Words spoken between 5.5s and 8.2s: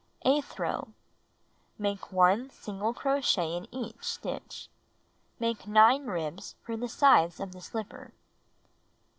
9 ribs for the sides of the slipper.